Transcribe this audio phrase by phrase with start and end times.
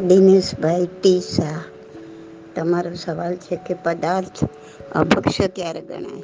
[0.00, 1.60] Dineshbhai T Shah
[2.56, 4.44] તમારો સવાલ છે કે પદાર્થ
[4.92, 6.22] અભક્ષ ક્યારે ગણાય?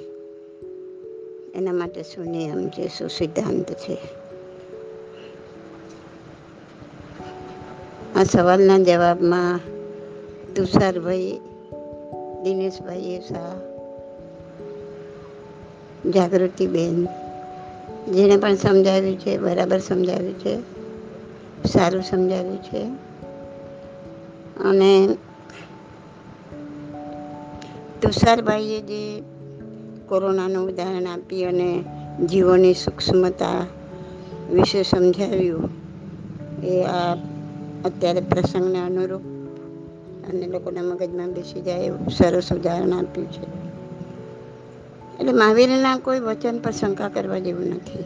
[1.55, 3.99] એના માટે શું નિયમ છે શું સિદ્ધાંત છે.
[8.17, 9.61] આ સવાલના જવાબમાં
[10.55, 11.41] તુષારભાઈ
[12.43, 13.55] દિનેશભાઈ શાહ
[16.11, 17.07] જાગૃતિબેન,
[18.13, 20.59] જેણે પણ સમજાવ્યું છે, બરાબર સમજાવ્યું છે,
[21.69, 23.10] સારું સમજાવ્યું છે.
[24.65, 25.09] અને
[28.03, 29.23] તુષારભાઈએ જે
[30.09, 31.85] કોરોનાનું ઉદાહરણ આપી અને
[32.27, 33.67] જીવોની સૂક્ષ્મતા
[34.53, 35.71] વિશે સમજાવ્યું,
[36.65, 37.17] એ આ
[37.85, 39.23] અત્યારે પ્રસંગને અનુરૂપ
[40.29, 43.41] અને લોકોના મગજમાં બેસી જાય એવું સરસ ઉદાહરણ આપ્યું છે.
[45.21, 48.05] એટલે મહાવીરના કોઈ વચન પર શંકા કરવા જેવું નથી.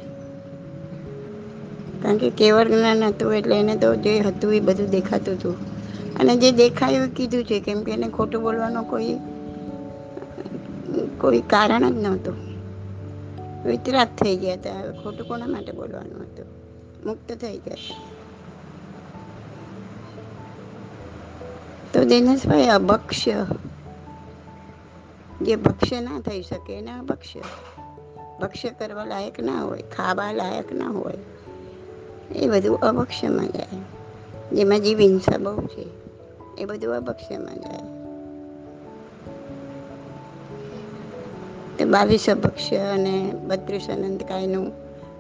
[2.03, 5.74] કારણ કે કેવળ જ્ઞાન હતું એટલે એને તો જે હતું એ બધું દેખાતું હતું.
[6.21, 9.15] અને જે દેખાયું એ કીધું છે, કેમ કે એને ખોટું બોલવાનો કોઈ
[11.21, 12.35] કોઈ કારણ જ નહોતું.
[13.67, 16.47] વિતરાગ થઈ ગયા હતા, હવે ખોટું કોના માટે બોલવાનું હતું?
[17.07, 18.03] મુક્ત થઈ ગયા હતા
[21.93, 23.47] તો દિનેશભાઈ અભક્ષ્ય
[25.43, 27.41] જે ભક્ષ્ય ના થઈ શકે એને અભક્ષ્ય
[28.41, 31.19] ભક્ષ્ય કરવા લાયક ના હોય, ખાવા લાયક ના હોય,
[32.35, 33.83] એ બધું અભક્ષ્યમાં જાય.
[34.53, 36.04] જેમાં જીવ હિંસા બહુ છે.
[36.59, 38.05] એ બધું અભક્ષ્યમાં જાય.
[41.79, 44.73] તો બાવીસ અભક્ષ્ય અને બત્રીસ અનંતકાયનું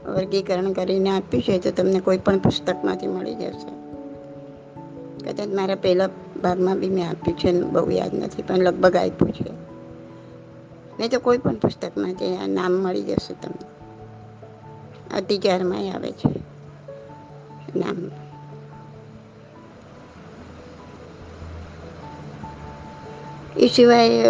[0.07, 3.85] વર્ગીકરણ કરીને આપ્યું છે તો તમને કોઈ પણ પુસ્તકમાંથી મળી જશે.
[5.31, 6.09] કદાચ મારા પહેલા
[6.43, 9.51] ભાગમાં બી મેં આપ્યું છે, બહુ યાદ નથી, પણ લગભગ આપ્યું છે.
[10.99, 13.75] નહીં તો કોઈ પણ પુસ્તકમાં જે આ નામ મળી જશે તમને.
[15.17, 16.31] અતિચારમાં આવે છે,
[17.79, 18.24] નામ.
[23.59, 24.25] એ સિવાય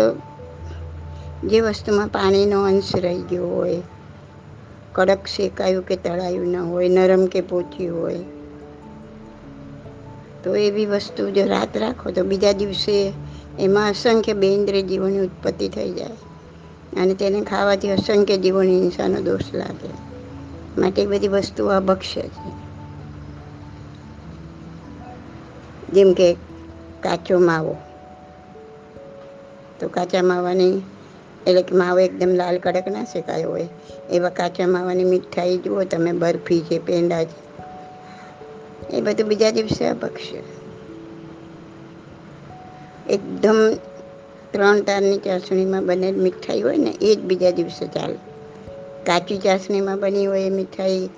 [1.45, 3.83] જે વસ્તુમાં પાણીનો અંશ રહી ગયો હોય,
[4.93, 8.19] કડક શેકાયું કે તળાયું ન હોય, નરમ કે પોચી હોય,
[10.45, 13.13] તો એવી વસ્તુ જો રાત રાખો તો બીજા દિવસે
[13.59, 16.17] એમાં અસંખ્ય બેન્દ્રિય જીવોની ઉત્પત્તિ થઈ જાય.
[17.01, 20.15] અને તેને ખાવાથી અસંખ્ય જીવોની હિંસાનો દોષ લાગે.
[20.81, 22.65] માટે બધી વસ્તુ અભક્ષ્ય છે.
[25.93, 26.35] જેમ કે
[27.03, 27.77] કાચો માવો.
[29.81, 30.83] તો કાચા માવાની,
[31.47, 33.69] એટલે કે માવો એકદમ લાલ કડક ના શેકાયો હોય.
[34.11, 37.39] એવા કાચા માવાની મીઠાઈ જુઓ તમે, બરફી છે, પેંડા છે.
[38.91, 40.43] એ બધું બીજા દિવસે અપક્ષે
[43.11, 43.59] એકદમ
[44.53, 48.19] ત્રણ તારની ચાસણીમાં બનેલ મીઠાઈ હોય ને, એ જ બીજા દિવસે ચાલે.
[49.07, 51.11] કાચી ચાસણીમાં બની હોય એ મીઠાઈ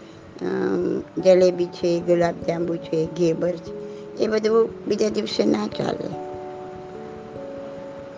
[1.25, 3.73] જલેબી છે, ગુલાબજાંબુ છે, ઘેબર છે,
[4.19, 6.09] એ બધું બીજા દિવસે ના ચાલે.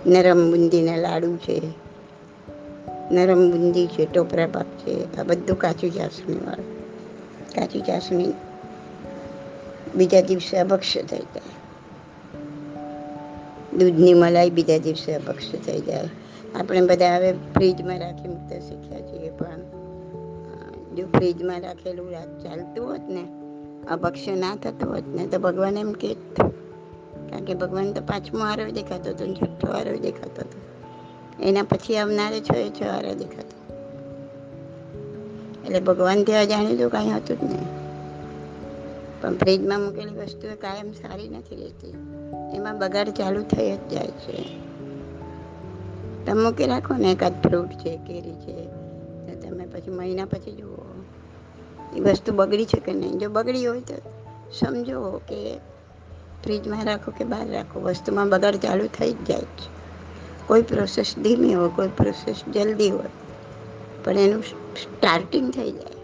[0.09, 1.61] નરમ બુંદીના લાડુ છે,
[3.11, 6.79] નરમ બુંદી છે, ટોપરા પાક છે, આ બધું કાચું ચાસણીવાળું
[7.55, 8.33] કાચી ચાસણી
[9.95, 11.57] બીજા દિવસે અભક્ષ્ય થઈ જાય.
[13.79, 16.09] દૂધની મલાઈ બીજા દિવસે અભક્ષ્ય થઈ જાય.
[16.55, 19.61] આપણે બધા હવે ફ્રીજમાં રાખી મૂકતા શીખ્યા છીએ, પણ
[20.97, 22.11] જો ફ્રીજમાં રાખેલું
[22.43, 23.25] ચાલતું હોત ને
[23.91, 26.15] અભક્ષ્ય ના થતું હોત ને, તો ભગવાન એમ કે
[27.31, 30.61] કારણ કે ભગવાન તો પાંચમો આરો દેખાતો હતો છઠ્ઠો આરો દેખાતો હતો.
[31.43, 33.59] એના પછી આવનારે છ એ છ આરો દેખાતો.
[35.65, 37.79] એટલે ભગવાન ત્યાં જાણ્યું તો કાંઈ હતું જ નહીં.
[39.23, 41.95] પણ ફ્રીજમાં મૂકેલી વસ્તુ કાયમ સારી નથી રહેતી.
[42.57, 44.45] એમાં બગાડ ચાલુ થઈ જ જાય છે.
[46.27, 48.65] તમે મૂકી રાખો ને એકાદ ફ્રૂટ છે, કેરી છે,
[49.27, 50.77] તો તમે પછી મહિના પછી જુઓ.
[51.97, 53.19] એ વસ્તુ બગડી છે કે નહીં?
[53.19, 53.95] જો બગડી હોય તો
[54.53, 55.59] સમજો કે
[56.45, 59.79] ફ્રીજમાં રાખો કે બહાર રાખો, વસ્તુમાં બગાડ ચાલુ થઈ જ જાય છે.
[60.47, 63.09] કોઈ પ્રોસેસ ધીમી હોય, કોઈ પ્રોસેસ જલ્દી હોય,
[64.05, 64.43] પણ એનું
[64.75, 65.99] સ્ટાર્ટિંગ થઈ જાય.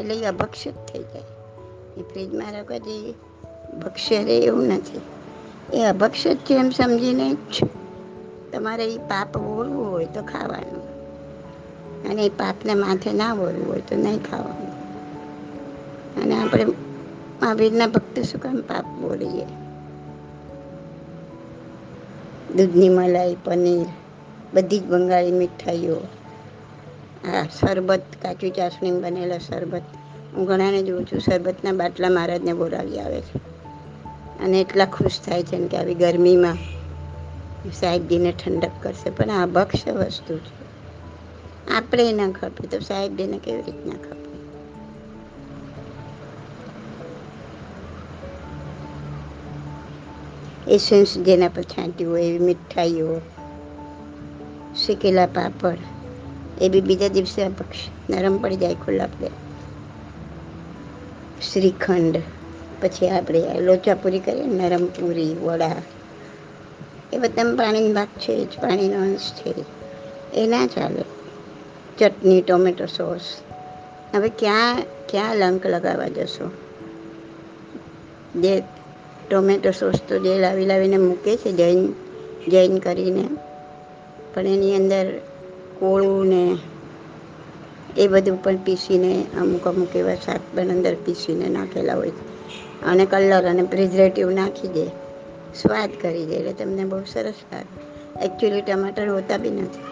[0.00, 1.22] એટલે એ અભક્ષિત થઈ જાય.
[1.96, 3.14] એ ફ્રીજમાં રાખવા જે
[3.84, 5.00] ભક્ષ્ય રહે એવું નથી.
[5.72, 7.60] એ અભક્ષિત છે એમ સમજીને જ
[8.52, 10.92] તમારે એ પાપ બોલવું હોય તો ખાવાનું.
[12.10, 14.72] અને એ પાપને માથે ના બોલવું હોય તો નહીં ખાવાનું.
[16.22, 16.66] અને આપણે
[17.42, 19.44] મહાવીરના ભક્ત શું કામ પાપ બોલીએ.
[22.56, 23.86] દૂધની મલાઈ, પનીર,
[24.54, 25.96] બધી જ બંગાળી મીઠાઈઓ.
[27.28, 29.82] આ શરબત, કાચું ચાસણી બનેલા શરબત.
[30.34, 33.38] હું ઘણાને જોઉં છું, શરબતના બાટલા મહારાજને બોલાવી આવે છે.
[34.44, 36.56] અને એટલા ખુશ થાય છે કે આવી ગરમીમાં
[37.80, 39.10] સાહેબજીને ઠંડક કરશે.
[39.10, 40.62] પણ આ ભક્ષ્ય વસ્તુ છે.
[41.74, 44.21] આપણે ના ખપે તો સાહેબજીને કેવી રીતના ખપે?
[50.72, 53.20] એસેન્સ જેના પર છાંટ્યું હોય એવી મીઠાઈઓ
[54.76, 55.76] શેકેલા પાપડ,
[56.60, 57.44] એ બી બીજા દિવસે
[58.10, 59.30] નરમ પડી જાય ખુલ્લા પડે.
[61.52, 62.16] શ્રીખંડ,
[62.82, 65.76] પછી આપણે લોચા પૂરી કરીએ, નરમ પૂરી, વડા.
[67.12, 69.54] એ બધા પાણીની ભાગ છે જ પાણીનો અંશ છે.
[70.34, 71.04] એ ના ચાલે.
[71.98, 73.20] ચટણી, ટોમેટો સોસ.
[74.14, 76.50] હવે ક્યાં ક્યાં લંક લગાવવા જશો?
[78.40, 78.62] જે
[79.30, 81.92] ટોમેટો સોસ તો જે લાવી લાવીને મૂકે છે, જૈન
[82.48, 83.28] જૈન કરીને.
[84.34, 85.18] પણ એની અંદર
[85.78, 86.56] કોળું ને
[87.96, 92.12] એ બધું પણ પીસીને અમુક અમુક એવા શાક પણ અંદર પીસીને નાખેલા હોય
[92.86, 94.86] અને કલર અને પ્રિઝર્વેટિવ નાખી દે.
[95.62, 97.80] સ્વાદ કરી દે, એટલે તમને બહુ સરસ લાગે.
[98.24, 99.82] એકચ્યુઅલી ટમાટર હોતા બી નથી.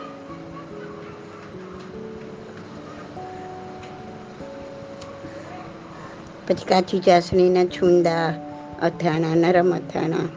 [6.49, 8.50] પછી કાચી ચાસણીના છુંદા
[8.83, 10.29] અથાણા, નરમ અથાણા,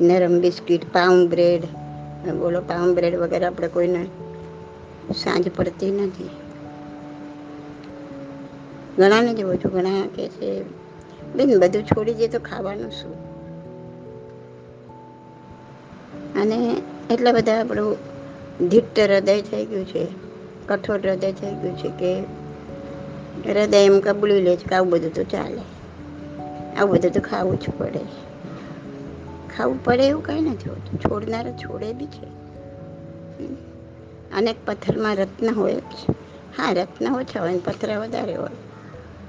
[0.00, 1.64] નરમ બિસ્કિટ, પાઉં બ્રેડ.
[2.30, 4.04] બોલો, પાઉં બ્રેડ વગેરે આપણે કોઈને
[5.12, 6.30] સાંજ પડતી નથી.
[8.98, 10.62] ઘણાને જોઉં છું ઘણા કે છે,
[11.34, 13.30] બેન, બધું છોડી દે તો ખાવાનું શું?
[16.42, 16.76] અને
[17.10, 17.96] એટલા બધા આપણું
[18.68, 20.06] ધીટ્ટ હૃદય થઈ ગયું છે,
[20.66, 22.20] કઠોર હૃદય થઈ ગયું છે કે
[23.52, 25.79] હૃદય એમ કબૂલી લે છે કે આવું બધું તો ચાલે.
[26.76, 28.00] આવું બધું તો ખાવું જ પડે.
[29.56, 31.00] ખાવું પડે એવું કંઈ નથી હોતું.
[31.00, 32.40] છોડનારા છોડે બી છે.
[34.34, 35.74] અનેક પથ્થરમાં રત્ન હોય
[36.58, 38.50] હા, રત્ન ઓછા હોય પથ્થર વધારે હોય.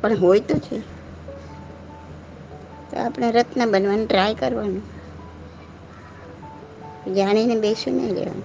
[0.01, 0.79] પણ હોય તો છે.
[2.91, 5.01] તો આપણે રત્ન બનવાનું ટ્રાય કરવાનું.
[7.13, 8.43] જાણીને બેસી નહીં લેવાનું.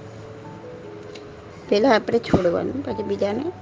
[1.68, 3.52] પહેલાં આપણે છોડવાનું, પછી બીજાને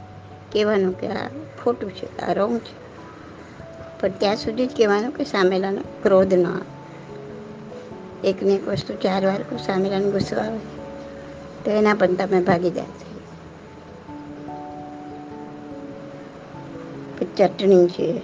[0.52, 1.28] કહેવાનું કે આ
[1.64, 2.83] ખોટું છે, આ રોંગ છે.
[4.04, 6.74] પણ ત્યાં સુધી જ કહેવાનું કે સામેલાનો ક્રોધ ન આવે.
[8.28, 10.58] એકને એક વસ્તુ ચાર વાર કોઈ સામેલાને ગુસ્સો આવે,
[11.64, 13.20] તો એના પણ તમે ભાગીદાર થઈ.
[17.20, 18.22] છે ચટણી છે.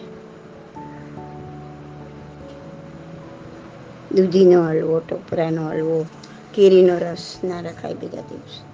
[4.13, 6.07] દૂધીનો હલવો, ટોપરાનો હલવો,
[6.55, 8.71] કેરીનો રસ ના રખાય બીજા દિવસે.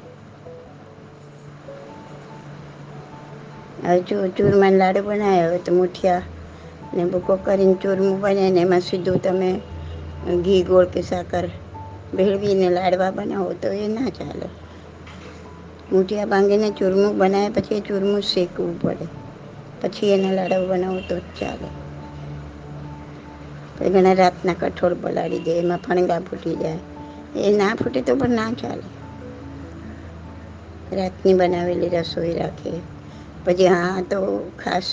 [3.88, 6.22] હવે ચૂરમાના લાડુ બનાવ્યા હોય તો મુઠિયા
[6.96, 9.50] ને ભૂકો કરીને ચૂરમું બને ને એમાં સીધું તમે
[10.42, 11.44] ઘી ગોળ કે સાકર
[12.12, 14.46] ભેળવીને લાડવા બનાવો તો એ ના ચાલે.
[15.90, 19.06] મૂઠિયા ભાંગીને ચૂરમું બનાવે પછી એ ચૂરમું શેકવું પડે.
[19.80, 21.68] પછી એના લાડવા બનાવો તો જ ચાલે.
[23.74, 26.80] પછી ઘણા રાતના કઠોળ પલાળી દે, એમાં ફણગા ફૂટી જાય.
[27.40, 28.86] એ ના ફૂટે તો પણ ના ચાલે.
[30.90, 32.72] રાતની બનાવેલી રસોઈ રાખે.
[33.44, 34.18] પછી હા તો
[34.56, 34.88] ખાસ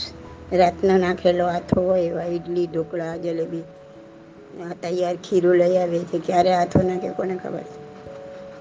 [0.53, 3.63] રાતનો નાખેલો આથો હોય એવા ઇડલી ઢોકળા, જલેબી.
[4.69, 6.19] આ તૈયાર ખીરું લઈ આવે છે.
[6.19, 7.63] ક્યારે હાથો નાખે કોને ખબર?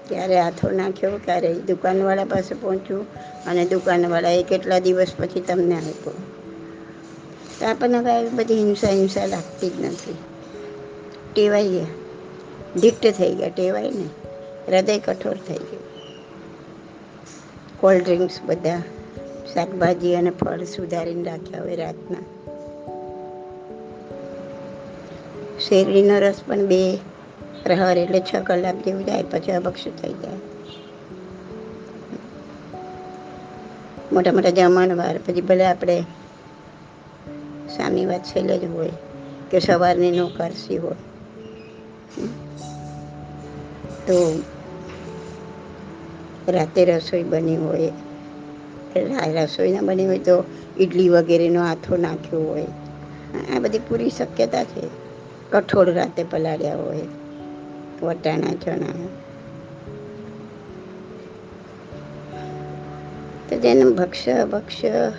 [0.09, 3.05] ક્યારે હાથો નાખ્યો, ક્યારે દુકાનવાળા પાસે પહોંચ્યું
[3.45, 6.13] અને દુકાનવાળા એ કેટલા દિવસ પછી તમને આપ્યો?
[7.59, 10.15] તો આપણને કાંઈ બધી હિંસા હિંસા લાગતી જ નથી.
[11.33, 11.85] ટેવાઈ ગયા
[12.79, 13.49] ઢીટ્ટ થઈ ગયા.
[13.49, 14.05] ટેવાય ને
[14.67, 15.83] હૃદય કઠોર થઈ ગયું.
[17.79, 18.81] કોલ્ડ ડ્રિંક્સ બધા
[19.53, 22.17] શાકભાજી અને ફળ સુધારીને રાખ્યા હોય રાતના.
[25.59, 26.97] શેરડીનો રસ પણ બે
[27.63, 30.37] પ્રહર એટલે છ કલાક જેવું જાય, પછી અભક્ષ થઈ જાય.
[34.11, 36.05] મોટા મોટા જમણવાર પછી ભલે આપણે
[37.77, 38.89] સામી વાત છેલ્લે જ હોય
[39.51, 40.95] કે સવારની નોકરસી હોય.
[44.07, 44.43] તો
[46.47, 47.91] રાતે રસોઈ બની હોય
[48.99, 50.43] રસોઈ ના બની હોય તો
[50.77, 52.65] ઇડલી વગેરેનો આથો નાખ્યો હોય.
[53.55, 54.87] આ બધી પૂરી શક્યતા છે.
[55.51, 57.01] કઠોળ રાતે પલાળ્યા હોય.
[58.01, 59.07] વટાણા ચણા
[63.49, 65.11] તો જેનું ભક્ષ્ય ભક્ષ્ય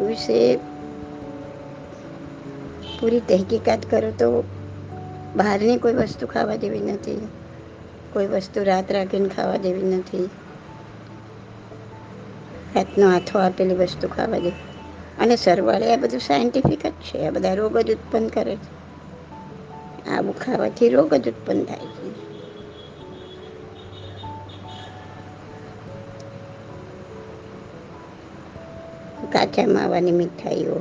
[0.00, 0.56] વિશે
[3.00, 4.44] પૂરી તહેકીકાત કરો તો
[5.36, 7.28] બહારની કોઈ વસ્તુ ખાવા જેવી નથી.
[8.12, 10.30] કોઈ વસ્તુ રાત રાખીને ખાવા જેવી નથી.
[12.76, 14.50] રાતનો હાથો આપેલી વસ્તુ ખાવા દે.
[15.18, 17.26] અને સરવાળે આ બધું સાયન્ટિફિક જ છે.
[17.26, 18.76] આ બધા રોગ જ ઉત્પન્ન કરે છે.
[20.10, 22.26] આવું ખાવાથી રોગ જ ઉત્પન્ન થાય છે.
[29.32, 30.76] કાચા માવાની મીઠાઈઓ,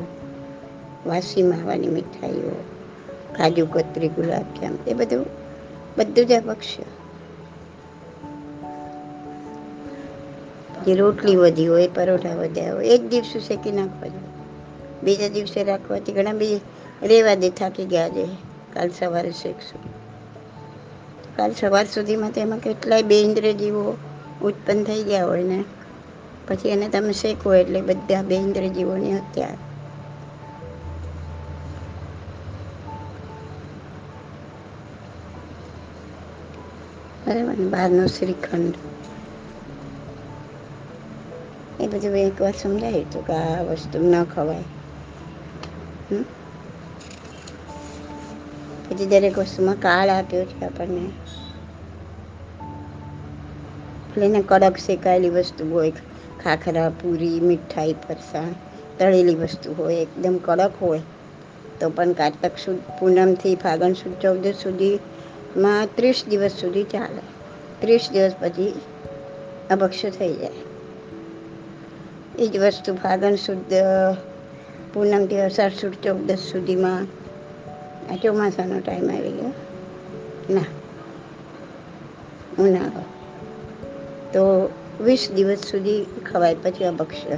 [1.06, 2.64] વાસી માવાની મીઠાઈઓ,
[3.38, 5.26] કાજુ, કતરી ગુલાબજામ એ બધું
[5.98, 6.85] બધું જ અપક્ષ્ય
[10.86, 14.34] જે રોટલી વધી હોય, પરોઠા વધ્યા હોય એક દિવસે શેકી નાખવા જોઈએ
[15.04, 16.62] બીજા દિવસે રાખવાથી ઘણા બી
[17.04, 18.26] રેવા દે, થાકી ગયા છે
[18.74, 19.84] કાલ સવારે શેકશું.
[21.38, 23.86] કાલ સવાર સુધીમાં તેમાં કેટલાય બે ઇન્દ્રજીવો
[24.42, 25.60] ઉત્પન્ન થઈ ગયા હોય ને,
[26.48, 29.58] પછી એને તમે શેકો એટલે બધા બે ઇન્દ્રજીવોની હત્યા.
[37.26, 38.76] બરાબર બહારનો શ્રીખંડ.
[41.96, 44.66] એ બધું મેં એકવાર સમજાવ્યું હતું કે આ વસ્તુ ન ખવાય
[46.10, 46.24] હમ?
[48.88, 51.04] પછી દરેક વસ્તુમાં કાળ આપ્યો છે આપણને
[54.08, 55.92] એટલે એને કડક શેકાયેલી વસ્તુ હોય
[56.44, 58.54] ખાખરા પૂરી મીઠાઈ ફરસાણ
[58.98, 61.02] તળેલી વસ્તુ હોય એકદમ કડક હોય
[61.80, 67.24] તો પણ કારતક સુદ પૂનમથી ફાગણ સુદ ચૌદસ સુધીમાં ત્રીસ દિવસ સુધી ચાલે
[67.82, 68.72] ત્રીસ દિવસ પછી
[69.70, 70.75] અભક્ષ્ય થઈ જાય
[72.40, 73.74] એ જ વસ્તુ ફાગણ સુદ
[74.94, 77.02] પૂનમથી અષાઢ સુદ ચૌદસ સુધીમાં
[78.14, 79.54] આ ચોમાસાનો ટાઈમ આવી ગયો.
[80.50, 80.62] ના.
[82.60, 83.04] ઉનાળો
[84.34, 84.70] તો
[85.04, 87.36] વીસ દિવસ સુધી ખવાય, પછી અભક્ષ્ય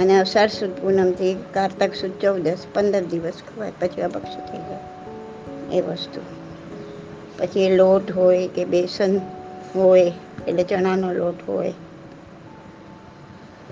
[0.00, 5.76] અને અષાઢ સુદ, પૂનમથી કારતક સુદ ચૌદસ પંદર દિવસ ખવાય, પછી અભક્ષ્ય થઈ જાય.
[5.76, 6.20] એ વસ્તુ.
[7.38, 9.20] પછી લોટ હોય કે બેસન
[9.74, 10.12] હોય,
[10.48, 11.72] એટલે ચણાનો લોટ હોય.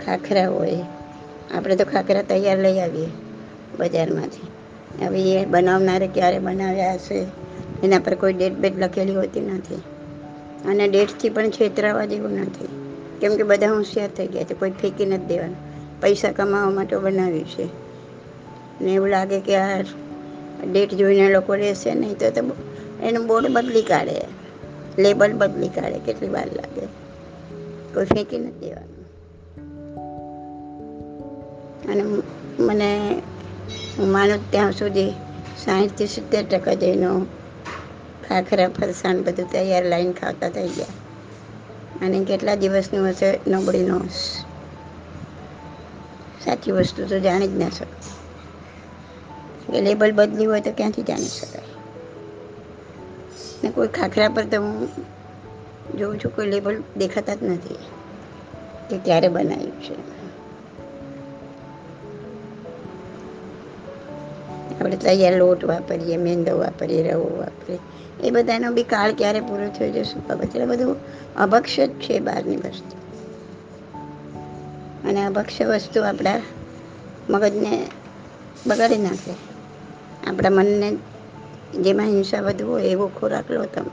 [0.07, 0.78] ખાખરા હોય.
[1.54, 3.09] આપણે તો ખાખરા તૈયાર લઈ આવીએ
[3.78, 4.47] બજારમાંથી.
[5.07, 7.26] હવે એ બનાવનારે ક્યારે બનાવ્યા હશે?
[7.85, 9.83] એના પર કોઈ ડેટ બેટ લખેલી હોતી નથી.
[10.69, 12.69] અને ડેટથી પણ છેતરાવા જેવું નથી.
[13.21, 15.57] કેમ કે બધા હોશિયાર થઈ ગયા છે, કોઈ ફેંકી નથી દેવાનું.
[16.00, 17.69] પૈસા કમાવા માટે બનાવ્યું છે.
[18.85, 19.80] ને એવું લાગે કે આ
[20.73, 22.57] ડેટ જોઈને લોકો રહેશે નહીં તો તો
[23.02, 24.21] એનું બોર્ડ બદલી કાઢે.
[24.99, 26.87] લેબલ બદલી કાઢે, કેટલી વાર લાગે.
[27.95, 29.00] કોઈ ફેંકી નથી દેવાનું.
[31.88, 32.02] અને
[32.58, 33.22] મને
[33.99, 35.14] હું માનું ત્યાં સુધી
[35.64, 37.26] સાહીઠથી સિત્તેર ટકા જઈનો
[38.28, 40.87] ખાખરા, ફરસાણ બધું તૈયાર લાઈન ખાતા થઈ ગયા.
[42.02, 44.00] અને કેટલા દિવસનું હશે નબળીનો
[46.44, 48.20] સાચી વસ્તુ તો જાણી જ ના શકે
[49.80, 51.62] લેબલ બદલી હોય તો ક્યાંથી જાણી શકાય?
[53.64, 54.88] ને કોઈ ખાખરા પર તો હું
[55.99, 57.76] જોઉં છું, કોઈ લેબલ દેખાતા જ નથી
[58.90, 60.19] કે ક્યારે બનાવ્યું છે.
[64.80, 67.78] આપણે તૈયાર લોટ વાપરીએ, મેંદો વાપરીએ, રવો વાપરીએ.
[68.22, 70.44] એ બધાનો બી કાળ ક્યારે પૂરો થયો છે શું ખબર?
[70.44, 70.96] એટલે બધું
[71.37, 73.00] અભક્ષ જ છે બહારની વસ્તુ.
[75.08, 76.42] અને અભક્ષ વસ્તુ આપણા
[77.30, 77.87] મગજને
[78.66, 79.34] બગાડી નાખે.
[80.26, 80.92] આપણા મનને
[81.80, 83.90] જેમાં હિંસા વધુ હોય એવો ખોરાક લો તમે.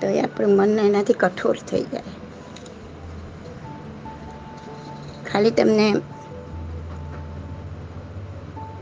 [0.00, 2.02] તો એ આપણું મન એનાથી કઠોર થઈ જાય.
[5.32, 5.94] ખાલી તમને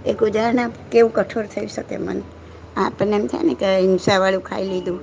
[0.08, 2.22] એક ઉદાહરણ આપ કેવું કઠોર થઈ શકે મન?
[2.76, 5.00] આપણને એમ થાય ને કે હિંસાવાળું ખાઈ લીધું,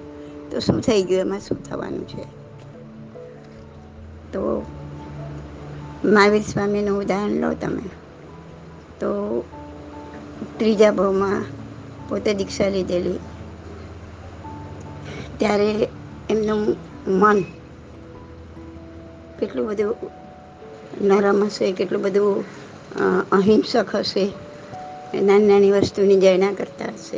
[0.52, 1.22] તો શું થઈ ગયું?
[1.22, 2.24] એમાં શું થવાનું છે?
[4.34, 4.66] તો
[6.06, 7.86] મહાવીર સ્વામીનું ઉદાહરણ લો તમે.
[9.00, 9.10] તો
[10.58, 11.44] ત્રીજા ભાવમાં
[12.10, 13.20] પોતે દીક્ષા લીધેલી.
[15.38, 15.72] ત્યારે
[16.30, 16.76] એમનું
[17.20, 17.42] મન
[19.40, 19.96] કેટલું બધું
[21.02, 22.44] નરમ હશે, કેટલું બધું
[23.32, 24.26] અહિંસક હશે.
[25.22, 27.18] નાની નાની વસ્તુની જયના કરતા હશે.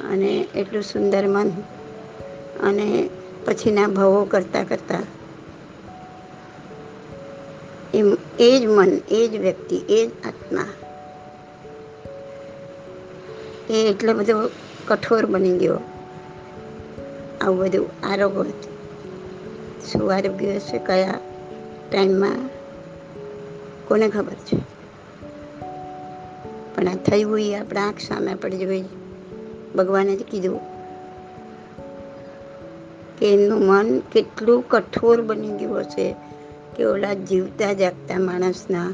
[0.00, 1.50] અને એટલું સુંદર મન
[2.62, 3.10] અને
[3.44, 5.02] પછીના ભવો કરતાં કરતાં
[7.94, 10.68] એમ, એ જ મન, એ જ વ્યક્તિ, એ જ આત્મા.
[13.70, 14.50] એ એટલો બધો
[14.88, 15.80] કઠોર બની ગયો.
[17.40, 18.50] આવું બધું આરોગ્ય
[19.92, 21.14] શું આરોગ્ય હશે, કયા
[21.92, 22.48] ટાઈમમાં
[23.88, 24.75] કોને ખબર છે?
[26.76, 28.84] પણ આ થયું એ આપણા આંખ સામે આપણે જોઈ
[29.74, 30.60] ભગવાને જ કીધું
[33.18, 36.14] કે એનું મન કેટલું કઠોર બની ગયું હશે
[36.76, 38.86] કે ઓલા જીવતા જાગતા માણસના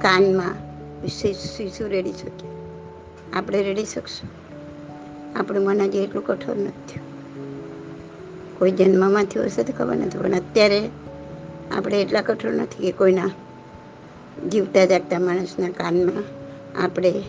[0.00, 0.54] કાનમાં
[1.08, 2.48] શીશુ રેડી શકે.
[3.32, 4.30] આપણે રેડી શકશું.
[5.38, 7.00] આપણું મન હજી એટલું કઠોર નથી
[8.58, 10.80] કોઈ જન્મમાં થયું હશે તો ખબર નથી, પણ અત્યારે
[11.76, 13.30] આપણે એટલા કઠોર નથી કે કોઈના
[14.40, 16.24] જીવતા જાગતા માણસના કાનમાં
[16.84, 17.22] આપણે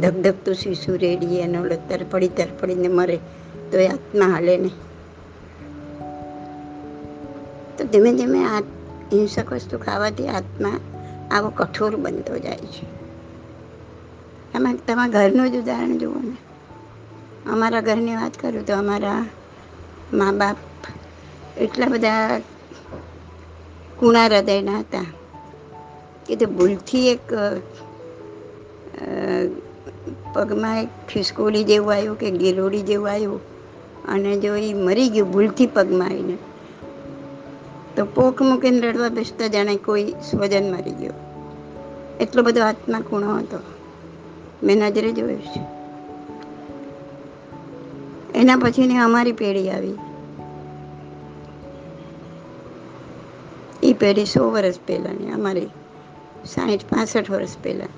[0.00, 3.16] ધગધગતું શીશુ રેડીએ એનો તરફડી તરફડીને મરે,
[3.72, 4.72] તો એ આત્મા હાલે નહીં.
[7.78, 8.60] તો ધીમે ધીમે આ
[9.12, 10.80] હિંસક વસ્તુ ખાવાથી આત્મા
[11.30, 12.86] આવો કઠોર બનતો જાય છે.
[14.54, 16.36] એમાં તમારા ઘરનું જ ઉદાહરણ જુઓ ને.
[17.50, 19.24] અમારા ઘરની વાત કરું તો અમારા
[20.12, 20.56] મા બાપ
[21.58, 22.40] એટલા બધા
[23.96, 25.19] કુણા હૃદયના હતા.
[26.30, 27.32] કે તે ભૂલથી એક
[30.34, 33.40] પગમાં એક ખિસકોલી જેવું આવ્યું કે ગેલોડી જેવું આવ્યું
[34.08, 36.36] અને જો એ મરી ગયું ભૂલથી પગમાં આવીને,
[37.96, 41.16] તો પોક મૂકીને રડવા બેસતા જાણે કોઈ સ્વજન મરી ગયો.
[42.20, 43.58] એટલો બધો આત્મા ખૂણો હતો.
[44.62, 45.60] મેં નજરે જોયું છે.
[48.38, 49.96] એના પછીની અમારી પેઢી આવી.
[53.82, 55.68] એ પેઢી સો વર્ષ પહેલાંની, અમારી.
[56.44, 57.88] સાઠ પાસઠ વર્ષ પહેલાં.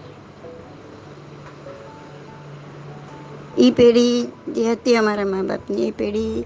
[3.58, 6.44] એ પેઢી જે હતી અમારા મા બાપની, એ પેઢી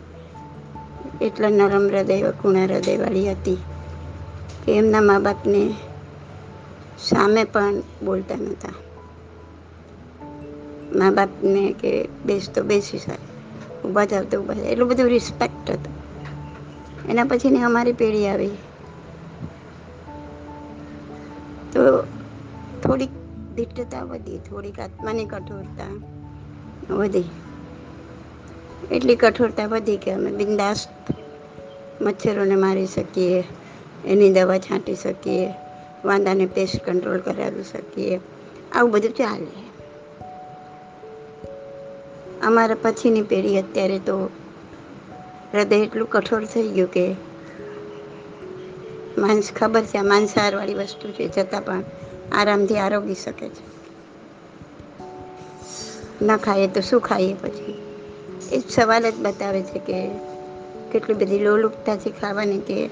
[1.21, 3.59] એટલા નરમ હૃદય કુણા હૃદયવાળી હતી
[4.65, 5.75] કે એમના મા બાપને
[6.99, 7.75] સામે પણ
[8.05, 8.69] બોલતા નહોતા.
[10.99, 13.37] મા બાપને કે બેસતો બેસી શકે
[13.88, 15.97] ઊભા જાવ તો ઊભા જાય એટલું બધું રિસ્પેક્ટ હતું.
[17.11, 18.50] એના પછીની અમારી પેઢી આવી.
[21.76, 22.02] તો
[22.83, 23.11] થોડીક
[23.56, 26.00] દિટ્ટતા વધી, થોડીક આત્માની કઠોરતા
[26.90, 27.25] વધી.
[28.90, 30.88] એટલી કઠોરતા વધી કે અમે બિંદાસ
[32.00, 33.45] મચ્છરોને મારી શકીએ,
[34.04, 35.52] એની દવા છાંટી શકીએ,
[36.04, 38.21] વાંદાને પેસ્ટ કંટ્રોલ કરાવી શકીએ.
[38.73, 39.66] આવું બધું ચાલે.
[42.47, 44.30] અમારા પછીની પેઢી અત્યારે તો
[45.54, 47.14] હૃદય એટલું કઠોર થઈ ગયું કે
[49.18, 51.85] માણસ ખબર છે, આ માંસાહારવાળી વસ્તુ છે છતાં પણ
[52.32, 53.76] આરામથી આરોગી શકે છે.
[56.25, 57.75] ન ખાઈએ તો શું ખાઈએ પછી?
[58.52, 60.08] એ સવાલ જ બતાવે છે કે
[60.92, 62.90] કેટલી બધી લોલુપતા છે ખાવાની કે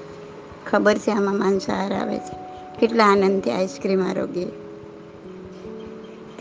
[0.71, 2.35] ખબર છે આમાં માંસાહાર આવે છે.
[2.79, 4.47] કેટલા આનંદથી આઈસ્ક્રીમ આરોગીએ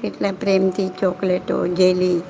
[0.02, 2.22] કેટલા પ્રેમથી ચોકલેટો, જેલી.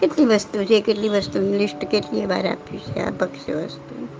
[0.00, 4.15] કેટલી વસ્તુ છે, કેટલી વસ્તુની લિસ્ટ કેટલી વાર આપ્યું છે આ ભક્ષ્ય વસ્તુ.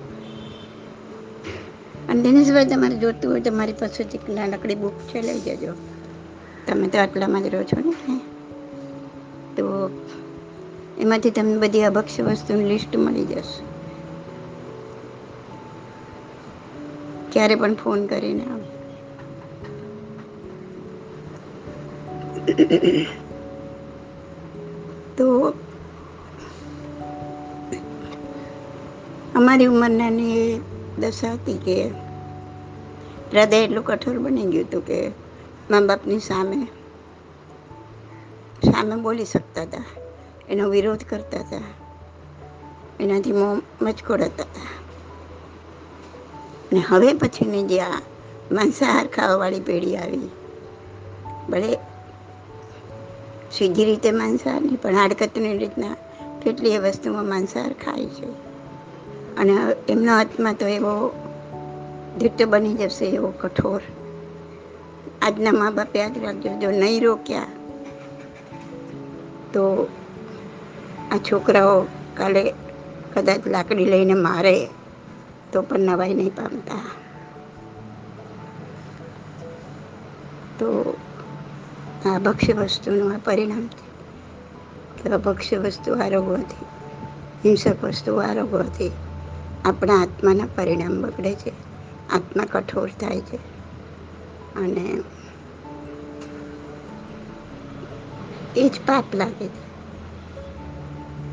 [2.16, 5.72] અને દિનેશભાઈ તમારે જોતું હોય તો મારી પાસેથી નાનકડી બુક છે, લઈ જજો.
[6.66, 8.20] તમે તો આટલામાં જ રહો છો ને
[9.56, 9.90] તો
[10.98, 13.64] એમાંથી તમને બધી અભક્ષ્ય વસ્તુની લિસ્ટ મળી જશે.
[17.32, 18.64] ક્યારે પણ ફોન કરીને આવો.
[25.16, 25.54] તો
[29.34, 30.60] અમારી ઉંમરનાની એ
[30.98, 32.05] દશા હતી કે
[33.32, 35.08] હૃદય એટલું કઠોર બની ગયું હતું કે
[35.70, 36.66] મા બાપની સામે
[38.64, 39.84] સામે બોલી શકતા હતા.
[40.48, 41.62] એનો વિરોધ કરતા હતા.
[43.00, 44.66] એનાથી મોં મચકોડાતા હતા.
[46.72, 48.00] ને હવે પછીની જે આ
[48.52, 50.28] માંસાહાર ખાવાવાળી પેઢી આવી,
[51.50, 51.78] ભલે
[53.52, 55.96] સીધી રીતે માંસાહાર નહીં, પણ હાડકતની રીતના
[56.42, 58.26] કેટલી એ વસ્તુમાં માંસાહાર ખાય છે.
[59.36, 59.52] અને
[59.88, 60.92] એમનો હાથમાં તો એવો
[62.18, 63.82] દિટ્ટ બની જશે એવો કઠોર.
[65.22, 67.46] આજના મા બાપ યાદ રાખજો જો નહીં રોક્યા,
[69.52, 69.88] તો
[71.12, 72.54] આ છોકરાઓ કાલે
[73.14, 74.68] કદાચ લાકડી લઈને મારે,
[75.52, 76.84] તો પણ નવાઈ નહીં પામતા.
[80.58, 80.68] તો
[82.06, 83.86] આ ભક્ષ્ય વસ્તુનું આ પરિણામ છે.
[85.02, 86.66] તો ભક્ષ્ય વસ્તુ આરોગવાથી
[87.44, 88.90] હિંસક વસ્તુ આરોગવાથી
[89.64, 91.65] આપણા આત્માના પરિણામ બગડે છે.
[92.10, 93.36] આત્મા કઠોર થાય છે.
[94.56, 95.02] અને
[98.56, 99.66] એ જ પાપ લાગે છે.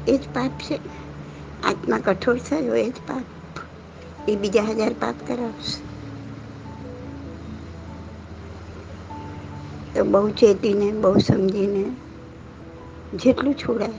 [0.07, 0.75] એ જ પાપ છે.
[1.63, 3.25] આત્મા કઠોર થયો એ જ પાપ.
[4.29, 5.93] એ બીજા હજાર પાપ કરાવશે.
[9.93, 11.85] તો બહુ ચેતીને, બહુ સમજીને
[13.17, 13.93] જેટલું છોડાય,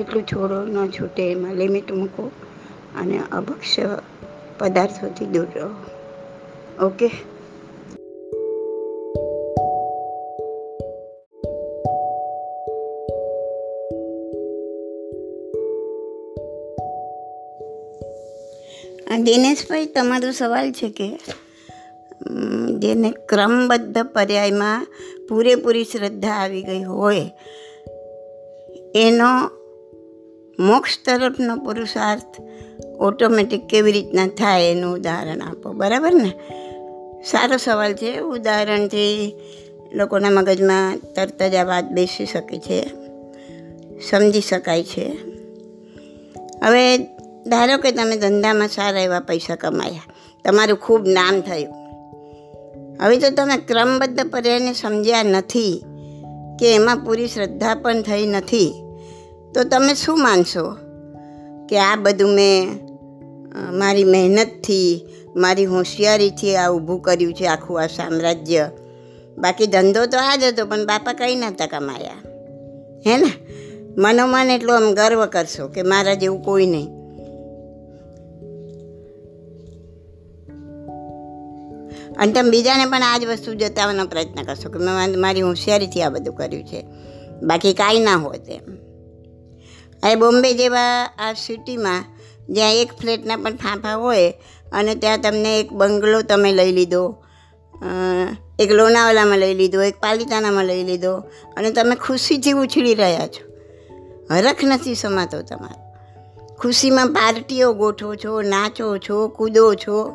[0.00, 2.30] એટલું છોડો, ન છૂટે, એમાં લિમિટ મૂકો
[3.00, 3.98] અને અભક્ષ્ય
[4.58, 5.70] પદાર્થોથી દૂર રહો.
[6.86, 7.10] ઓકે
[19.18, 21.06] દિનેશભાઈ, તમારો સવાલ છે કે
[22.78, 24.86] જેને ક્રમબદ્ધ પર્યાયમાં
[25.28, 27.24] પૂરેપૂરી શ્રદ્ધા આવી ગઈ હોય,
[28.94, 29.30] એનો
[30.58, 32.38] મોક્ષ તરફનો પુરુષાર્થ
[32.98, 36.32] ઓટોમેટિક કેવી રીતના થાય એનું ઉદાહરણ આપો, બરાબર ને?
[37.24, 38.18] સારો સવાલ છે.
[38.18, 39.34] ઉદાહરણથી
[39.94, 42.90] લોકોના મગજમાં તરત જ આ વાત બેસી શકે છે.
[44.10, 45.16] સમજી શકાય છે.
[46.62, 46.98] હવે
[47.46, 50.12] ધારો કે તમે ધંધામાં સારા એવા પૈસા કમાયા.
[50.44, 51.74] તમારું ખૂબ નામ થયું.
[53.02, 55.84] હવે તો તમે ક્રમબદ્ધ પર્યાયને સમજ્યા નથી
[56.60, 58.74] કે એમાં પૂરી શ્રદ્ધા પણ થઈ નથી.
[59.54, 60.76] તો તમે શું માનશો?
[61.68, 62.87] કે આ બધું મેં
[63.56, 65.06] મારી મહેનતથી,
[65.36, 68.70] મારી હોશિયારીથી આ ઊભું કર્યું છે આખું આ સામ્રાજ્ય.
[69.38, 72.12] બાકી ધંધો તો આ જ હતો, પણ બાપા કંઈ નહોતા કમાયા.
[73.06, 73.32] હે ને?
[73.98, 76.98] મનોમન એટલો આમ ગર્વ કરશો કે મારા જેવું કોઈ નહીં.
[82.16, 86.08] અને તમે બીજાને પણ આ જ વસ્તુ જતાવવાનો પ્રયત્ન કરશો કે મેં મારી હોશિયારીથી આ
[86.08, 86.84] બધું કર્યું છે.
[87.42, 88.76] બાકી કાંઈ ના હોત એમ.
[90.10, 92.17] એ બોમ્બે જેવા આ સિટીમાં
[92.48, 94.34] જ્યાં એક ફ્લેટના પણ ફાંફા હોય
[94.72, 97.16] અને ત્યાં તમને એક બંગલો તમે લઈ લીધો.
[98.58, 101.16] એક લોનાવાલામાં લઈ લીધો, એક પાલિતાનામાં લઈ લીધો
[101.56, 103.48] અને તમે ખુશીથી ઉછળી રહ્યા છો.
[104.34, 105.88] હરખ નથી સમાતો તમારો.
[106.54, 110.10] ખુશીમાં પાર્ટીઓ ગોઠવો છો, નાચો છો, કૂદો છો.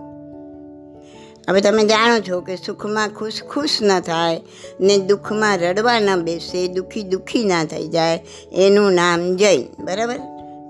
[1.50, 4.42] હવે તમે જાણો છો કે સુખમાં ખુશ ખુશ ન થાય
[4.80, 8.26] ને દુઃખમાં રડવા ન બેસે, દુઃખી દુઃખી ના થઈ જાય.
[8.54, 10.20] એનું નામ જૈન બરાબર?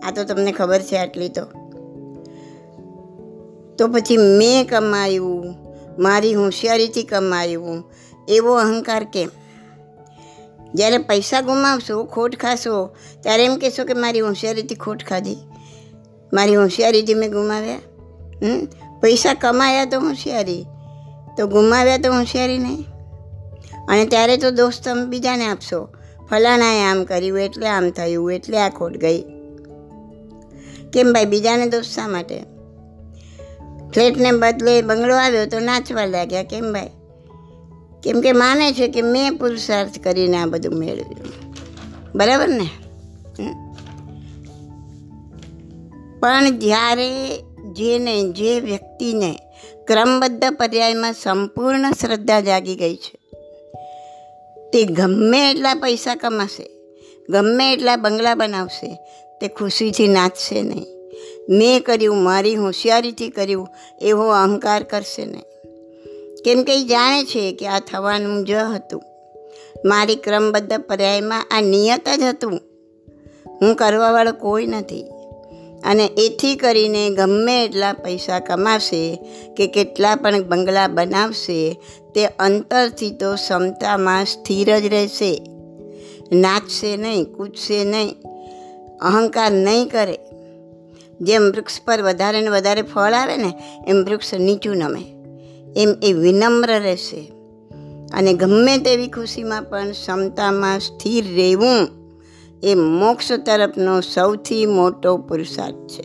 [0.06, 1.46] આ તો તમને ખબર છે આટલી તો.
[3.78, 5.56] તો પછી મેં કમાયું,
[6.00, 7.84] મારી હોશિયારીથી કમાયું,
[8.28, 9.30] એવો અહંકાર કેમ?
[10.74, 15.38] જ્યારે પૈસા ગુમાવશો, ખોટ ખાશો, ત્યારે એમ કહેશો કે મારી હોશિયારીથી ખોટ ખાધી.
[16.34, 17.80] મારી હોશિયારીથી મેં ગુમાવ્યા?
[19.02, 20.66] પૈસા કમાયા તો હોશિયારી,
[21.38, 22.86] તો ગુમાવ્યા તો હોશિયારી નહીં.
[23.88, 25.88] અને ત્યારે તો દોસ્ત તમે બીજાને આપશો.
[26.30, 29.24] ફલાણાએ આમ કર્યું, એટલે આમ થયું, એટલે આ ખોટ ગઈ.
[30.94, 32.44] કેમ ભાઈ, બીજાને દોષ શા માટે?
[33.94, 36.90] ફ્લેટને બદલે બંગલો આવ્યો તો નાચવા લાગ્યા, કેમ ભાઈ?
[38.04, 41.32] કેમ કે માને છે કે મેં પુરુષાર્થ કરીને આ બધું મેળવ્યું.
[42.16, 42.68] બરાબર ને?
[46.20, 47.38] પણ જ્યારે
[47.72, 49.36] જેને, જે વ્યક્તિને
[49.88, 53.18] ક્રમબદ્ધ પર્યાયમાં સંપૂર્ણ શ્રદ્ધા જાગી ગઈ છે,
[54.74, 56.70] તે ગમે એટલા પૈસા કમાશે,
[57.30, 58.98] ગમે એટલા બંગલા બનાવશે
[59.44, 60.86] તે ખુશીથી નાચશે નહીં.
[61.50, 63.68] મેં કર્યું, મારી હોશિયારીથી કર્યું,
[64.02, 65.44] એવો અહંકાર કરશે નહીં.
[66.46, 69.04] કેમ કે એ જાણે છે કે આ થવાનું જ હતું.
[69.86, 72.52] મારી ક્રમબદ્ધ પર્યાયમાં આ નિયત જ હતું.
[73.62, 75.04] હું કરવાવાળો કોઈ નથી.
[75.84, 79.20] અને એથી કરીને ગમે એટલા પૈસા કમાશે
[79.58, 81.80] કે કેટલા પણ બંગલા બનાવશે,
[82.16, 85.44] તે અંતરથી તો ક્ષમતામાં સ્થિર જ રહેશે.
[86.32, 88.33] નાચશે નહીં, કૂદશે નહીં.
[89.04, 90.18] અહંકાર નહીં કરે.
[91.22, 93.54] જેમ વૃક્ષ પર વધારે ને વધારે ફળ આવે ને,
[93.88, 95.02] એમ વૃક્ષ નીચું નમે.
[95.78, 97.32] એમ એ વિનમ્ર રહેશે.
[98.14, 101.88] અને ગમે તેવી ખુશીમાં પણ ક્ષમતામાં સ્થિર રહેવું
[102.64, 106.02] એ મોક્ષ તરફનો સૌથી મોટો પુરુષાર્થ છે.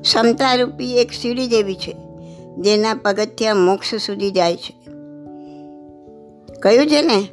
[0.00, 1.96] ક્ષમતારૂપી એક સીડી જેવી છે,
[2.58, 4.74] જેના પગથિયા મોક્ષ સુધી જાય છે.
[6.62, 7.28] કયું છે ને,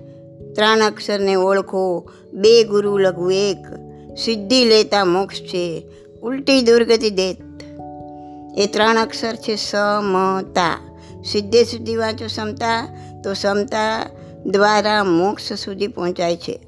[0.53, 3.84] ત્રણ અક્ષરને ઓળખો, બે ગુરુ લઘુ એક
[4.17, 5.83] સિદ્ધિ લેતા મોક્ષ છે,
[6.23, 7.37] ઉલટી દુર્ગતિ દેત.
[8.57, 10.99] એ ત્રણ અક્ષર છે સમતા.
[11.25, 14.09] સિદ્ધે સુધી વાંચો સમતા, તો ક્ષમતા
[14.45, 16.59] દ્વારા મોક્ષ સુધી પહોંચાય છે.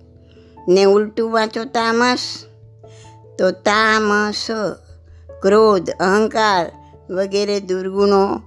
[0.67, 2.45] ને ઉલટું વાંચો તામસ,
[3.39, 4.47] તો તામસ,
[5.41, 6.71] ક્રોધ, અહંકાર
[7.10, 8.41] વગેરે દુર્ગુણો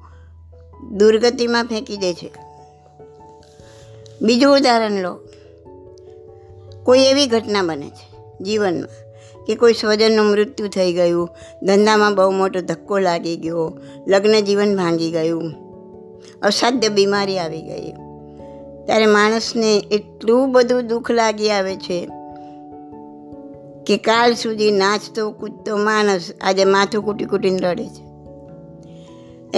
[0.90, 2.32] દુર્ગતિમાં ફેંકી દે છે.
[4.22, 5.20] બીજું ઉદાહરણ લો.
[6.84, 8.09] કોઈ એવી ઘટના બને છે
[8.42, 9.10] જીવનમાં,
[9.44, 11.28] કે કોઈ સ્વજનનું મૃત્યુ થઈ ગયું,
[11.62, 15.52] ધંધામાં બહુ મોટો ધક્કો લાગી ગયો, લગ્ન જીવન ભાંગી ગયું,
[16.42, 17.92] અસાધ્ય બીમારી આવી ગઈ.
[18.86, 22.08] ત્યારે માણસને એટલું બધું દુઃખ લાગી આવે છે
[23.86, 28.10] કે કાલ સુધી નાચતો, કૂદતો માણસ આજે માથું કૂટી કૂટીને રડે છે.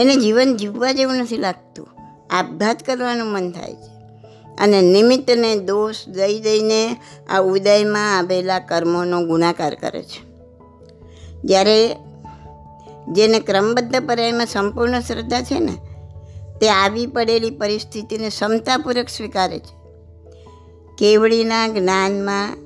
[0.00, 1.88] એને જીવન જીવવા જેવું નથી લાગતું.
[2.30, 3.91] આપઘાત કરવાનું મન થાય છે.
[4.58, 6.96] અને નિમિત્તને દોષ દઈ દઈને
[7.30, 10.32] આ ઉદયમાં આવેલા કર્મોનો ગુણાકાર કરે છે.
[11.44, 11.96] જ્યારે
[13.12, 15.72] જેને ક્રમબદ્ધ પર્યાયમાં સંપૂર્ણ શ્રદ્ધા છે ને,
[16.60, 19.82] તે આવી પડેલી પરિસ્થિતિને ક્ષમતાપૂર્વક સ્વીકારે છે.
[20.98, 22.56] કેવડીના જ્ઞાનમાં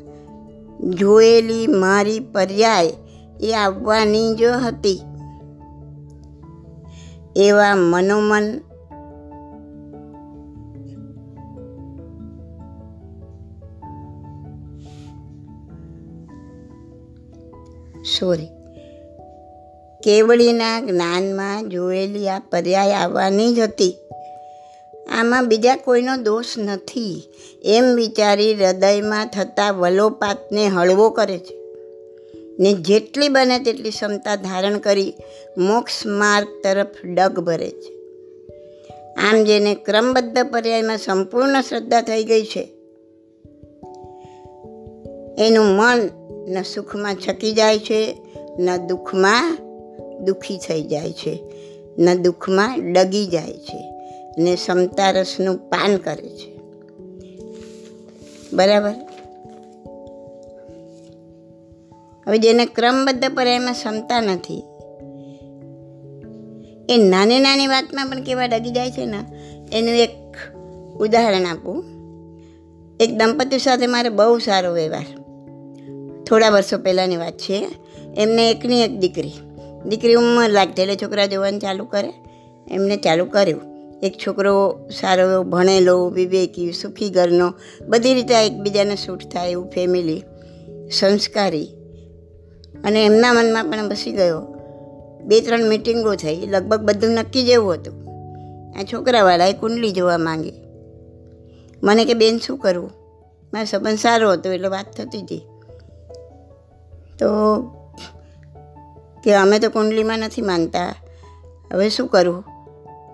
[0.90, 2.92] જોયેલી મારી પર્યાય
[3.40, 5.02] એ આવવાની જ હતી.
[7.36, 8.60] એવા મનોમન
[18.18, 18.48] સોરી.
[20.02, 23.96] કેવળીના જ્ઞાનમાં જોયેલી આ પર્યાય આવવાની જ હતી.
[25.18, 27.22] આમાં બીજા કોઈનો દોષ નથી,
[27.64, 31.56] એમ વિચારી હૃદયમાં થતા વલોપાતને હળવો કરે છે.
[32.58, 35.14] ને જેટલી બને તેટલી ક્ષમતા ધારણ કરી
[35.58, 37.96] મોક્ષ માર્ગ તરફ ડગ ભરે છે.
[39.14, 42.68] આમ જેને ક્રમબદ્ધ પર્યાયમાં સંપૂર્ણ શ્રદ્ધા થઈ ગઈ છે,
[45.38, 46.08] એનું મન
[46.46, 48.16] ન સુખમાં છકી જાય છે,
[48.58, 49.58] ન દુઃખમાં
[50.24, 51.42] દુઃખી થઈ જાય છે,
[51.98, 53.92] ન દુઃખમાં ડગી જાય છે
[54.38, 56.56] ને ક્ષમતા રસનું પાન કરે છે.
[58.52, 58.94] બરાબર?
[62.26, 64.62] હવે જેને ક્રમબદ્ધ પર એમાં ક્ષમતા નથી,
[66.88, 69.20] એ નાની નાની વાતમાં પણ કેવા ડગી જાય છે ને,
[69.72, 70.36] એનું એક
[70.96, 71.84] ઉદાહરણ આપું.
[73.00, 75.25] એક દંપતી સાથે મારે બહુ સારો વ્યવહાર.
[76.28, 77.68] થોડા વર્ષો પહેલાંની વાત છે.
[78.16, 79.32] એમને એકની એક દીકરી.
[79.86, 82.12] દીકરી ઉંમર લાગતી છોકરા જોવાનું ચાલુ કરે.
[82.70, 83.76] એમને ચાલુ કર્યું.
[84.02, 87.54] એક છોકરો સારો ભણેલો, વિવેકી, સુખી ઘરનો,
[87.88, 90.22] બધી રીતે એકબીજાને સૂટ થાય એવું ફેમિલી
[90.92, 91.68] સંસ્કારી.
[92.84, 94.42] અને એમના મનમાં પણ બસી ગયો.
[95.24, 97.92] બે ત્રણ મિટિંગો થઈ, લગભગ બધું નક્કી જેવું હતું.
[98.80, 100.52] આ છોકરાવાળાએ કુંડલી જોવા માંગી.
[101.82, 102.90] મને કે બેન શું કરવું?
[103.54, 105.42] મારો સંબંધ સારો હતો એટલે વાત થતી હતી.
[107.18, 107.62] તો
[109.24, 110.94] કે અમે તો કુંડલીમાં નથી માનતા.
[111.72, 112.44] હવે શું કરવું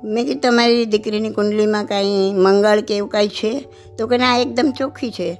[0.05, 3.69] મેં કીધું, તમારી દીકરીની કુંડલીમાં કાંઈ મંગળ કે એવું કાંઈ છે?
[3.99, 5.35] તો કે, ના, એકદમ ચોખ્ખી છે.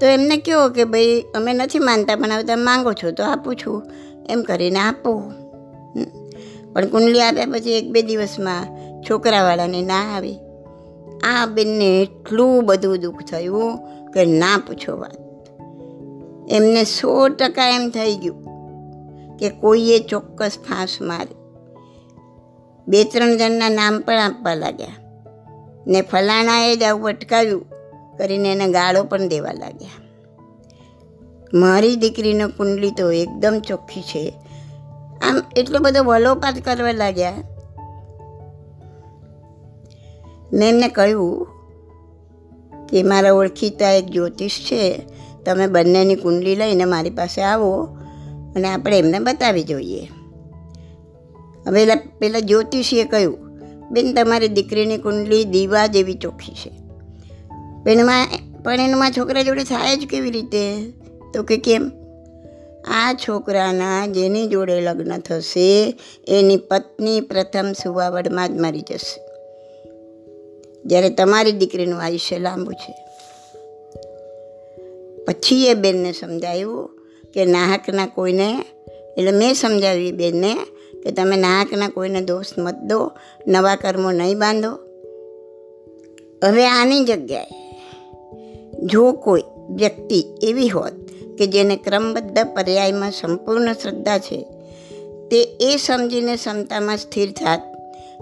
[0.00, 3.56] તો એમને કહો કે, ભાઈ, અમે નથી માનતા, પણ હવે તમે માંગો છો, તો આપું
[3.56, 3.82] છું.
[4.28, 5.32] એમ કરીને આપું.
[6.72, 8.66] પણ કુંડલી આપ્યા પછી એક બે દિવસમાં
[9.10, 10.38] છોકરાવાળાને ના આવી.
[11.22, 13.76] આ બેનને એટલું બધું દુઃખ થયું
[14.12, 15.29] કે ના પૂછો વાત.
[16.50, 18.44] એમને સો ટકા એમ થઈ ગયું
[19.36, 21.34] કે કોઈએ ચોક્કસ ફાંસ મારી.
[22.88, 24.86] બે ત્રણ જણના નામ પણ આપવા લાગ્યા
[25.86, 27.66] ને ફલાણાએ જ આવું અટકાવ્યું
[28.18, 29.88] કરીને એને ગાળો પણ દેવા લાગ્યા.
[31.54, 34.34] મારી દીકરીનો કુંડલી તો એકદમ ચોખ્ખી છે.
[35.28, 37.32] આમ એટલો બધો વલોપાત કરવા લાગ્યા.
[40.52, 41.46] મેં એમને કહ્યું
[42.86, 45.02] કે મારા ઓળખીતા એક જ્યોતિષ છે.
[45.44, 47.82] તમે બંનેની કુંડલી લઈને મારી પાસે આવો
[48.56, 50.08] અને આપણે એમને બતાવી જોઈએ.
[51.66, 51.86] હવે
[52.18, 53.38] પેલા જ્યોતિષીએ કહ્યું,
[53.90, 56.72] બેન, તમારી દીકરીની કુંડલી દીવા જેવી ચોખ્ખી છે.
[57.90, 58.28] એમાં
[58.62, 60.92] પણ એનામાં છોકરા જોડે થાય જ કેવી રીતે?
[61.34, 61.92] તો કે કેમ?
[62.88, 65.98] આ છોકરાના જેની જોડે લગ્ન થશે,
[66.28, 69.20] એની પત્ની પ્રથમ સુવાવડમાં જ મરી જશે.
[70.86, 73.09] જ્યારે તમારી દીકરીનું આયુષ્ય લાંબુ છે.
[75.30, 76.88] પછી એ બેનને સમજાયું
[77.34, 78.64] કે નાહકના કોઈને,
[79.18, 80.54] એટલે મેં સમજાવી બેનને
[81.02, 83.12] કે તમે નાહકના કોઈને દોષ મત દો,
[83.46, 84.70] નવા કર્મો નહીં બાંધો.
[86.44, 87.46] હવે આની જગ્યાએ
[88.82, 90.92] જો કોઈ વ્યક્તિ એવી હોત
[91.38, 94.46] કે જેને ક્રમબદ્ધ પર્યાયમાં સંપૂર્ણ શ્રદ્ધા છે,
[95.30, 97.60] તે એ સમજીને ક્ષમતામાં સ્થિર થાત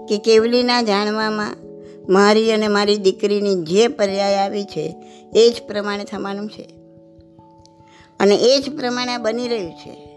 [0.09, 1.55] કે કેવલીના જાણવામાં
[2.09, 4.95] મારી અને મારી દીકરીની જે પર્યાય આવી છે,
[5.35, 6.78] એ જ પ્રમાણે થવાનું છે.
[8.19, 10.09] અને એ જ પ્રમાણે બની રહ્યું છે.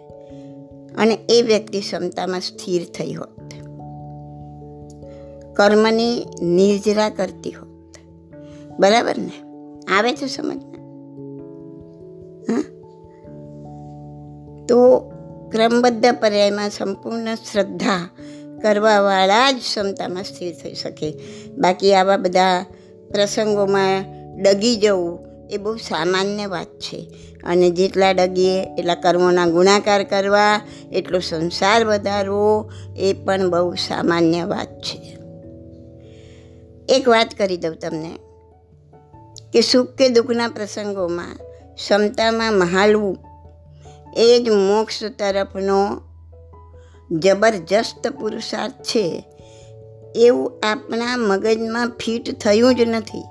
[0.98, 3.52] અને એ વ્યક્તિ ક્ષમતામાં સ્થિર થઈ હોત.
[5.54, 7.94] કર્મની નિર્જરા કરતી હોત.
[8.80, 9.42] બરાબર ને?
[9.94, 10.72] આવે છે સમજમાં
[14.66, 14.98] તો
[15.52, 18.10] ક્રમબદ્ધ પર્યાયમાં સંપૂર્ણ શ્રદ્ધા
[18.62, 21.18] કરવાવાળા જ ક્ષમતામાં સ્થિર થઈ શકે.
[21.58, 22.66] બાકી આવા બધા
[23.10, 24.04] પ્રસંગોમાં
[24.42, 27.10] ડગી જવું એ બહુ સામાન્ય વાત છે.
[27.44, 30.60] અને જેટલા ડગીએ, એટલા કર્મોના ગુણાકાર કરવા,
[30.92, 35.18] એટલો સંસાર વધારવો, એ પણ બહુ સામાન્ય વાત છે.
[36.88, 38.18] એક વાત કરી દઉં તમને,
[39.52, 41.36] કે સુખ કે દુઃખના પ્રસંગોમાં
[41.74, 43.18] ક્ષમતામાં મહાલવું
[44.16, 46.00] એ જ મોક્ષ તરફનો
[47.12, 49.24] જબરજસ્ત પુરુષાર્થ છે.
[50.14, 53.24] એવું આપણા મગજમાં ફિટ થયું જ નથી.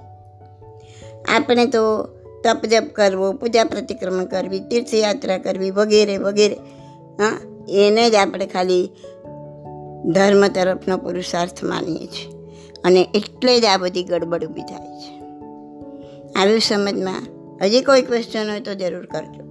[1.28, 2.06] આપણે તો
[2.44, 6.56] તપ જપ કરવો, પૂજા પ્રતિક્રમણ કરવી, તીર્થયાત્રા કરવી, વગેરે વગેરે.
[7.20, 8.90] હા, એને જ આપણે ખાલી
[10.06, 12.32] ધર્મ તરફનો પુરુષાર્થ માનીએ છીએ.
[12.84, 15.22] અને એટલે જ આ બધી ગડબડ ઊભી થાય છે.
[16.34, 17.28] આવ્યું સમજમાં
[17.62, 19.51] હજી કોઈ ક્વેશ્ચન હોય તો જરૂર કરજો.